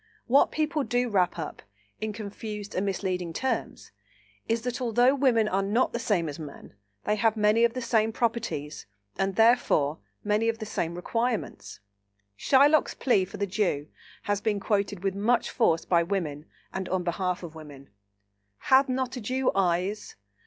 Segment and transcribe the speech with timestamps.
[0.25, 1.61] What people do wrap up,
[1.99, 3.91] in confused and misleading terms,
[4.49, 7.83] is, that although women are not the same as men, they have many of the
[7.83, 8.87] same properties
[9.19, 11.81] and therefore many of the same requirements.
[12.35, 13.89] Shylock's plea for the Jew
[14.23, 17.91] has been quoted with much force by women and on behalf of women:
[18.57, 20.15] "Hath not a Jew eyes?